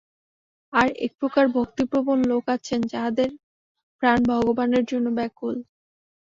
[0.73, 3.29] আর এক প্রকার ভক্তিপ্রবণ লোক আছেন, যাঁহাদের
[4.03, 5.55] প্রাণ ভগবানের জন্য ব্যাকুল।